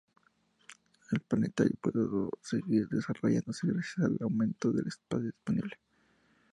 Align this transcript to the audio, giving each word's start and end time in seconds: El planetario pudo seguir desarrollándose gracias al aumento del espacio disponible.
El 1.11 1.19
planetario 1.19 1.77
pudo 1.79 2.31
seguir 2.41 2.87
desarrollándose 2.89 3.67
gracias 3.67 3.99
al 3.99 4.17
aumento 4.19 4.71
del 4.71 4.87
espacio 4.87 5.27
disponible. 5.27 5.77